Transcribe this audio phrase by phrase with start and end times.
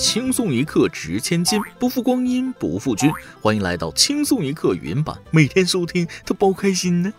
[0.00, 3.12] 轻松一刻值千金，不负光阴不负君。
[3.38, 7.12] 欢迎来到轻松一刻云版，每天收听都包开心呢。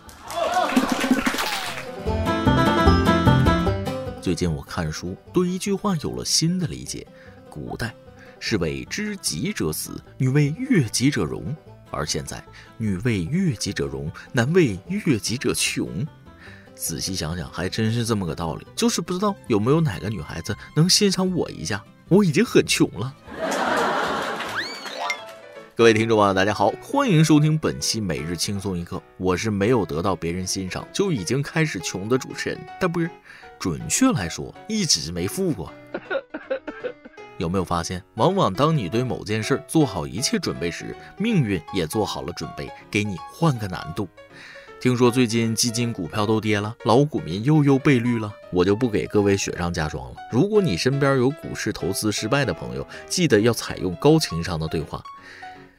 [4.20, 7.06] 最近我看书，对一句话有了新的理解：
[7.48, 7.94] 古代
[8.40, 11.40] 是为知己者死，女为悦己者容；
[11.92, 12.44] 而现在，
[12.78, 16.04] 女为悦己者容，男为悦己者穷。
[16.82, 18.66] 仔细想想，还真是这么个道理。
[18.74, 23.14] 就是不知道有没有哪个女孩子能欣赏我一下，我已经很穷了。
[25.76, 29.00] 各位听众朋友，大家好，欢迎收听本期每日轻松一刻。
[29.16, 33.08] 我是没有得到别人欣赏就已经开始穷的主持人大波。
[33.60, 35.72] 准确来说，一直没富过。
[37.38, 44.08] 有没有发现，往往当你对某件事做好一切准备时，命运也做好了准备，给你换个难度。
[44.82, 50.16] 听说最近基金股票都跌了，老股民又又被绿了，我就不给各位雪上加霜了。
[50.28, 55.00] 如果你身边有股市投资失败的朋友，记得要采用高情商的对话。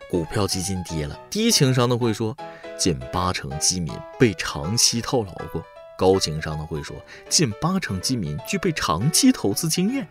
[0.10, 2.34] 股票基金跌了，低情商的会说，
[2.78, 5.62] 近八成基民被长期套牢过；
[5.98, 6.96] 高情商的会说，
[7.28, 10.08] 近八成基民具备长期投资经验。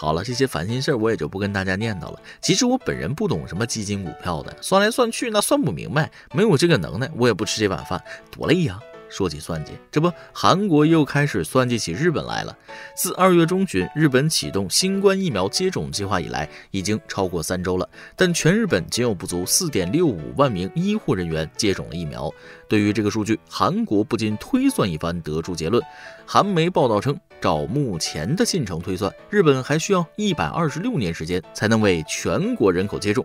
[0.00, 2.22] 好了，这些烦心事儿我也就不跟大家念叨了。
[2.40, 8.78] 其实我本人不懂什么基金股票的，算来算去那算不明白，没有这个能耐，我也不吃这碗饭，多累呀。
[9.08, 12.56] 说起算计，这不，韩国又开始算计起日本来了。
[12.94, 22.32] 自二月中旬日本启动新冠疫苗接种计划以来，已经超过三周了，但全日本仅有不足四点六五万名医护人员接种了疫苗。
[22.68, 25.82] 对于这个数据，韩国不禁推算一番，得出结论。
[26.26, 33.24] 韩媒报道称，照目前的进程推算，日本还需要一百二十六年时间才能为全国人口接种。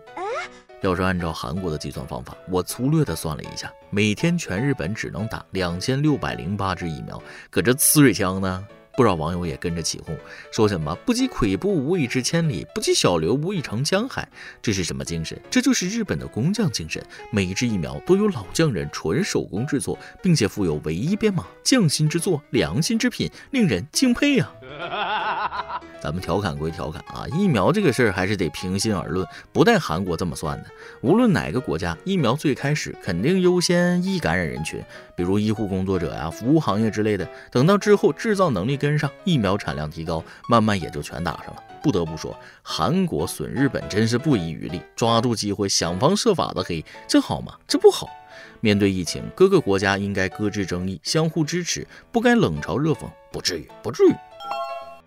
[0.84, 8.66] 要是按照韩国的计算方法，我粗略的算了一下，每天全日本只能打两千六百零八支疫苗，可这呲水枪呢？
[8.94, 10.14] 不少网友也跟着起哄，
[10.52, 14.28] 说什么“不积跬步，无以至千里；不积小流，无以成江海”。
[14.62, 15.40] 这是什么精神？
[15.50, 17.02] 这就是日本的工匠精神。
[17.32, 24.48] 每一支疫苗都有老匠人纯手工制作，并且附有唯一编码，匠心之作，良心之品，令人敬佩呀。
[26.00, 30.66] 咱们调侃归调侃啊，疫苗这个事儿还是得平心而论，不带韩国这么算的。
[31.00, 34.82] 无论哪个国家，疫苗最开始肯定优先易感染人群，
[35.16, 37.26] 比如医护工作者呀、服务行业之类的。
[37.50, 41.62] 等到之后制造能力跟上，疫苗产量提高，慢慢也就全打上了。
[41.82, 47.54] 不得不说，韩国损日本真是不遗余力，抓住机会想方设法的黑，这好吗？
[47.66, 48.08] 这不好。
[48.60, 54.14] 面对疫情，各个国家应该搁置争议，相互支持，不该冷嘲热讽，不至于，不至于。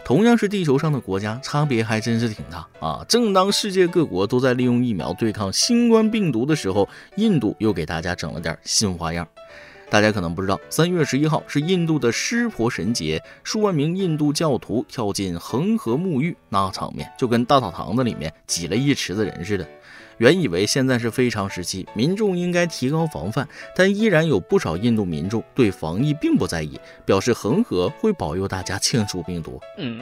[0.08, 3.06] 同样是地球上的国家，差别还真是挺大啊！
[3.10, 6.88] 正当世界各国都在利用疫苗对抗新冠病毒的时候，
[7.18, 9.28] 印度又给大家整了点新花样。
[9.90, 19.68] 大家可能不知道，三月十一号是印度的湿婆神节，数万名印度教徒跳进恒河沐浴，那场面就跟大澡堂子里面挤了一池子人似的。
[20.18, 29.60] 原以为现在是非常时期，民众应该提高防范，但依然有不少印度民众对防疫并不在意，表示恒河会保佑大家清除病毒。
[29.78, 30.02] 嗯，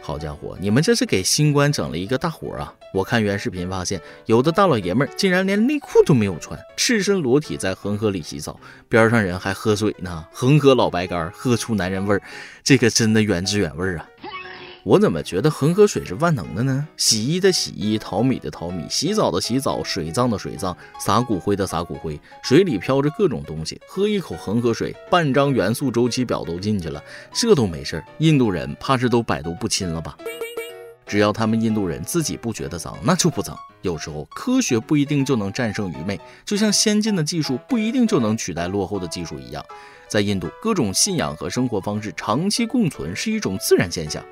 [0.00, 2.74] 好家伙，你们这是给新冠整了一个大活啊！
[2.92, 8.58] 我看原视频发现，有的大老爷们儿竟然连内裤都没有穿，赤身裸体在恒河里洗澡，
[8.88, 10.26] 边上人还喝水呢。
[10.32, 12.22] 恒河老白干，喝出男人味儿，
[12.62, 14.06] 这个真的原汁原味儿啊！
[14.84, 16.88] 我怎么觉得恒河水是万能的呢？
[16.96, 23.80] 洗衣的洗衣，淘米的淘米，洗澡的洗澡，水葬的水葬，撒骨灰的撒骨灰，水里飘着各种东西。
[23.86, 27.00] 喝一口恒河水，半张元素周期表都进去了，
[27.32, 28.04] 这都没事儿。
[28.18, 30.16] 印度人怕是都百毒不侵了吧？
[31.06, 33.56] 只要他们印度人自己不觉得脏，那就不脏。
[33.82, 39.64] 有时候科学不一定就能战胜愚昧，就像先进的技术不一定就能取代落后的技术一样。
[40.08, 44.24] 在印度，各种信仰和生活方式长期共存是一种自然现象。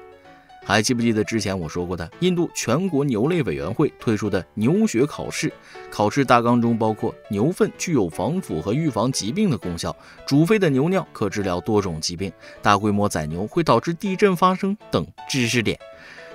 [0.63, 5.53] 还记不记得之前我说过的，印度全国牛类委员会推出的牛血考试？
[5.91, 9.95] 考试大纲中包括牛粪具有防腐和预防疾病的功效，
[10.27, 12.33] 煮沸的牛尿可治疗多种疾病，
[12.63, 15.79] 大规模宰牛会导致地震发生等知识点。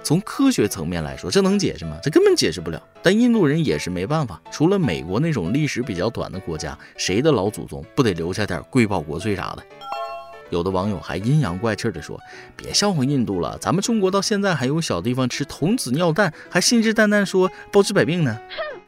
[0.04, 1.98] 从科学层面来说，这能解释吗？
[2.04, 2.82] 这根本解释不了。
[3.02, 9.64] 但印度人也是没办法，除了美国那种历史比较短的国家，谁的老祖宗不得留下点贵宝国粹啥的？
[10.50, 12.20] 有的网友还阴阳怪气地说
[12.56, 18.38] ：“别笑话印度了，咱们中国到现在还有小地方吃童子尿蛋，还信誓旦旦说包治百病呢。”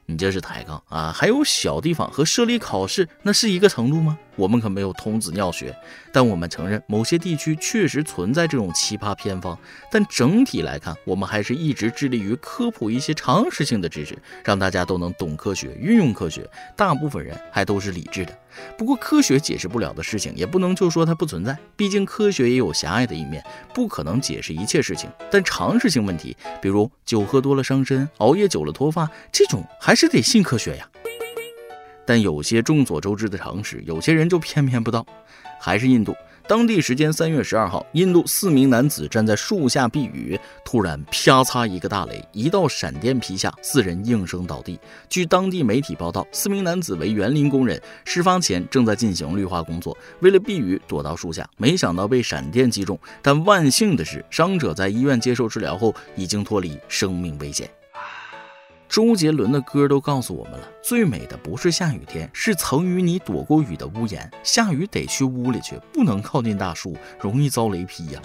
[0.09, 1.11] 你这是抬杠啊！
[1.13, 4.17] 还有小地方和设立考试，那是一个程度吗？
[4.37, 5.75] 我们可没有童子尿学，
[6.13, 9.59] 但我们承认某些地区确实存在这种奇葩偏方。
[9.91, 16.49] 但整体来看，我们还是一直致力于科普一些常识性的知识，让大家都能懂科学、运用科学。
[16.77, 18.33] 大部分人还都是理智的。
[18.77, 21.57] 不过科学解释不了的事情，也不能就说它不存在。
[21.75, 23.43] 毕竟科学也有狭隘的一面，
[23.73, 25.09] 不可能解释一切事情。
[25.29, 30.89] 但常识性问题，比如酒喝多了伤身，熬夜久了脱发，这种还是得信科学呀。
[32.05, 35.05] 但有些众所周知的常识，有些人就偏偏不知道。
[35.59, 36.15] 还是印度。
[36.47, 44.79] 当地时间三月十二号，印度四名男子站在树下避雨，突然啪嚓一个大雷，一道闪电劈下，四人应声倒地。
[45.09, 52.97] 据当地媒体报道，四名男子为园林工人，事发前正在进行绿化工作，为了避雨躲到树下，没想到被闪电击中。
[53.21, 57.69] 但万幸的是，伤者在医院接受治疗后已经脱离生命危险。
[58.97, 64.27] 周杰伦的歌都告诉我们了，最美的不是下雨天，是曾与你躲过雨的屋檐。
[64.41, 68.19] 下雨得去屋里去，不能靠近大树，容易遭雷劈呀。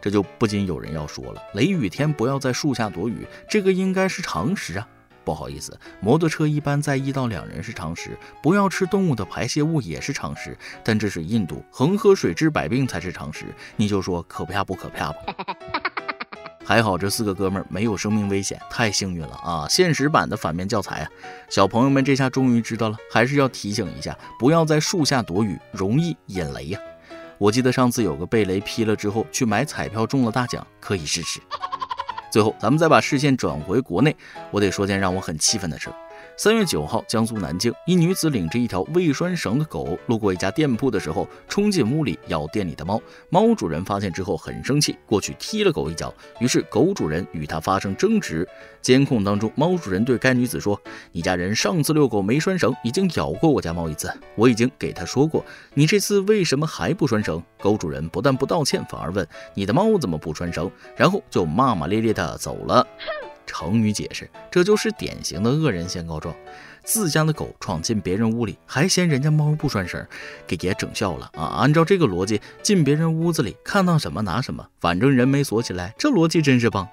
[0.00, 4.88] 这就不禁有人要说了，雷雨天不要在树下躲雨，这个应该是常识啊。
[5.22, 13.44] 不好意思，摩托车一般在一到两人是常识，不要吃动物的排泄物也是常识，但这是印度，恒河水治百病才是常识。
[13.76, 15.34] 你就说可怕不可怕吧？
[16.68, 19.66] 还好这四个哥们儿没有生命危险，太幸运了啊！
[19.70, 21.08] 现实版的反面教材啊，
[21.48, 26.78] 小朋友们这下终于知道了，还是要提醒一下，不要在树下躲雨，容易引雷呀。
[27.38, 31.40] 我记得上次有个被雷劈了之后去买彩票中了大奖，可以试试。
[32.30, 34.14] 最后，咱们再把视线转回国内，
[34.50, 35.96] 我得说件让我很气愤的事儿。
[36.38, 43.02] 三月九号，江苏南京，一女子领着一条未拴绳的狗路过一家店铺的时候，冲进屋里咬店里的猫。
[43.28, 48.48] 猫主人发现之后很生气，过去踢了狗一脚，于是狗主人与他发生争执。
[48.80, 50.80] 监控当中，猫主人对该女子说
[51.10, 55.44] ：“你家人上次遛狗没拴绳，已经咬过我家猫一次，我已经给他说过，
[55.74, 62.86] 你这次为什么还不拴绳？”狗主人不但不道歉，反而问：“你的猫怎么不拴绳？”然后就骂骂咧咧的走了。
[63.48, 66.32] 成语解释，这就是典型的恶人先告状。
[66.84, 70.06] 自家的狗闯进别人屋里，还嫌人家猫不拴绳，
[70.46, 71.58] 给爷整笑了啊！
[71.58, 76.88] 按照这个逻辑，进别人屋子里看到什么拿什么，反正人没锁起来，这逻辑真是棒。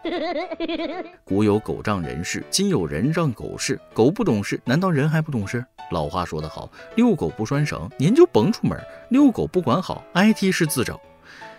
[1.24, 3.80] 古有狗仗人势，今有人仗狗势。
[3.94, 5.64] 狗不懂事，难道人还不懂事？
[5.92, 8.78] 老话说得好，遛狗不拴绳，您就甭出门；
[9.10, 11.00] 遛狗不管好，挨踢是自找。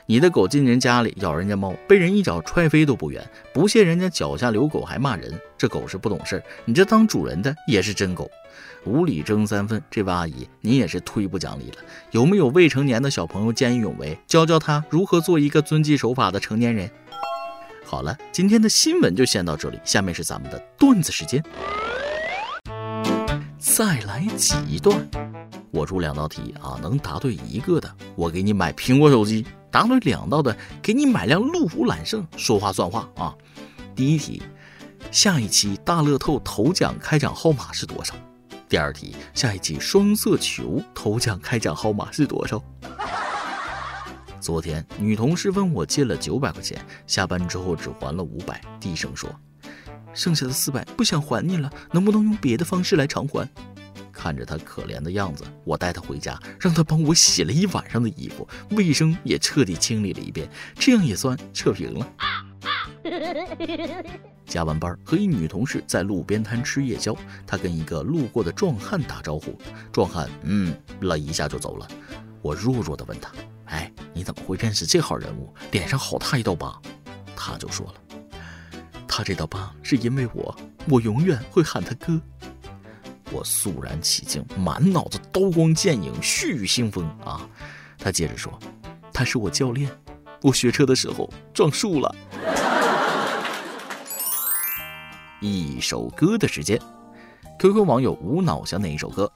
[0.08, 6.42] 你的狗进人家里咬人家猫，被人一脚踹飞都不远，不屑人家脚下留狗还骂人，这狗是不懂事儿。
[6.64, 8.30] 你这当主人的也是真狗，
[8.84, 9.82] 无理争三分。
[9.90, 11.78] 这位阿姨，你也是忒不讲理了。
[12.12, 16.88] 有没有未成年的小朋友见义勇为，教教他如何做一个遵纪守法的成年人？
[17.84, 21.42] 好了，今天的新闻就先到这里，下面是咱们的段子时间，
[23.58, 24.96] 再来几段。
[25.72, 29.44] 我出两道题啊，能答对一个的，我给你买苹果手机。
[29.76, 33.34] 答对两道的，给你买辆路虎揽胜，说话算话啊！
[33.94, 34.42] 第一题，
[35.10, 38.14] 下一期大乐透头奖开奖号码是多少？
[38.70, 42.58] 第二题，下一期双色球头奖开奖号码是多少？
[44.40, 49.28] 昨天女同事问我借了九百块钱，下班之后只还了五百，低声说
[50.14, 53.46] ：“剩下的四百不想还你了，能不能用别的方式来偿还？”
[54.16, 62.08] 看着他可怜的样子，我带他回家，让他帮我洗了一晚上的衣服，卫生也彻底清理了一遍，这样也算扯平了。
[64.46, 67.14] 加完班，和一女同事在路边摊吃夜宵，
[67.46, 69.58] 他跟一个路过的壮汉打招呼，
[69.92, 71.86] 壮汉嗯了一下就走了。
[72.40, 73.30] 我弱弱的问他
[73.66, 75.52] ：“哎，你怎么会认识这号人物？
[75.72, 76.80] 脸上好大一道疤。”
[77.36, 77.94] 他就说了
[79.06, 80.56] ：“他这道疤是因为我，
[80.88, 82.18] 我永远会喊他哥。”
[83.32, 87.48] 我肃然起敬，满脑子刀光剑影、血雨腥风啊！
[87.98, 88.56] 他接着说
[89.12, 89.90] ：“他是我教练，
[90.42, 92.14] 我学车的时候撞树了。”
[95.40, 96.80] 一首歌的时间
[97.58, 99.30] ，QQ 网友无脑想点一首歌。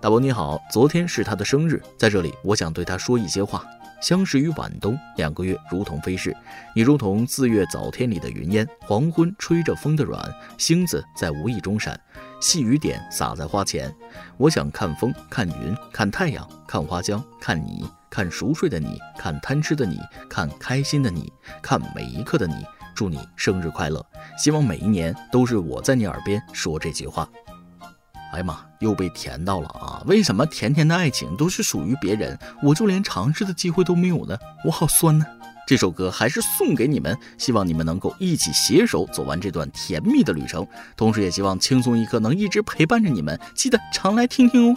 [0.00, 3.64] 大伯你好，昨天是他的生日，在这里我想对他说一些话。
[4.00, 6.36] 相识于晚冬，两个月如同飞逝。
[6.74, 10.20] 你如同四月早天里的云烟，黄昏吹着风的软，
[10.58, 11.98] 星子在无意中闪，
[12.42, 13.94] 细雨点洒在花前。
[14.36, 21.32] 我想看风，看云，看太阳，看花香，看你，看熟睡的你，看贪吃的你，看开心的你，
[21.62, 22.54] 看每一刻的你。
[22.94, 24.04] 祝你生日快乐！
[24.36, 27.26] 希望每一年都是我在你耳边说这句话。
[28.32, 30.02] 哎呀妈，又被甜到了啊！
[30.06, 34.36] 为什么甜甜的爱情都是属于别人，我就连尝试的机会都没有呢？
[34.64, 35.24] 我好酸呢！
[35.72, 40.66] 这首歌还是送给你们，希望你们能够一起携手走完这段甜蜜的旅程，
[40.98, 44.76] 同时也希望轻松一刻能一直陪伴着你们，记得常来听听哦。